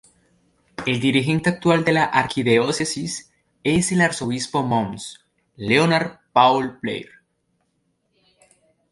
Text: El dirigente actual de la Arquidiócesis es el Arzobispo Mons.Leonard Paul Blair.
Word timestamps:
El 0.87 0.99
dirigente 0.99 1.51
actual 1.51 1.85
de 1.85 1.91
la 1.91 2.05
Arquidiócesis 2.05 3.31
es 3.63 3.91
el 3.91 4.01
Arzobispo 4.01 4.63
Mons.Leonard 4.63 6.17
Paul 6.33 6.79
Blair. 6.81 7.07